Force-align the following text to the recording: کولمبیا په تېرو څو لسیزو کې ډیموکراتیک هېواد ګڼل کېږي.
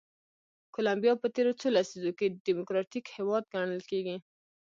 کولمبیا 0.73 1.13
په 1.21 1.27
تېرو 1.35 1.51
څو 1.59 1.67
لسیزو 1.77 2.11
کې 2.17 2.33
ډیموکراتیک 2.45 3.05
هېواد 3.15 3.43
ګڼل 3.53 3.81
کېږي. 3.89 4.17